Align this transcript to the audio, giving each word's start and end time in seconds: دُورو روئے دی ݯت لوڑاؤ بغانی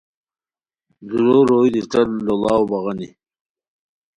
دُورو 1.07 1.37
روئے 1.49 1.69
دی 1.73 1.81
ݯت 1.89 2.07
لوڑاؤ 2.25 2.63
بغانی 2.69 3.07